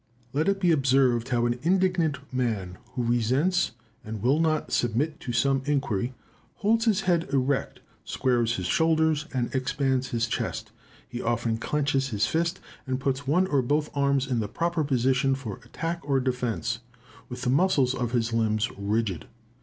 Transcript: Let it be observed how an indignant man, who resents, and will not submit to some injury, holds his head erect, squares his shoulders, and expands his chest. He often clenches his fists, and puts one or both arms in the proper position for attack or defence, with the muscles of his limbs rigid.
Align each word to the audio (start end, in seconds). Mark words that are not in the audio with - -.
Let 0.33 0.49
it 0.49 0.59
be 0.59 0.71
observed 0.71 1.29
how 1.29 1.45
an 1.45 1.59
indignant 1.61 2.17
man, 2.33 2.79
who 2.95 3.03
resents, 3.03 3.73
and 4.03 4.19
will 4.23 4.39
not 4.39 4.71
submit 4.71 5.19
to 5.19 5.31
some 5.31 5.61
injury, 5.67 6.15
holds 6.55 6.85
his 6.85 7.01
head 7.01 7.27
erect, 7.31 7.81
squares 8.03 8.55
his 8.55 8.65
shoulders, 8.65 9.27
and 9.31 9.53
expands 9.53 10.09
his 10.09 10.25
chest. 10.25 10.71
He 11.07 11.21
often 11.21 11.57
clenches 11.59 12.09
his 12.09 12.25
fists, 12.25 12.59
and 12.87 12.99
puts 12.99 13.27
one 13.27 13.45
or 13.45 13.61
both 13.61 13.95
arms 13.95 14.25
in 14.25 14.39
the 14.39 14.47
proper 14.47 14.83
position 14.83 15.35
for 15.35 15.57
attack 15.57 15.99
or 16.01 16.19
defence, 16.19 16.79
with 17.29 17.43
the 17.43 17.51
muscles 17.51 17.93
of 17.93 18.11
his 18.13 18.33
limbs 18.33 18.71
rigid. 18.79 19.27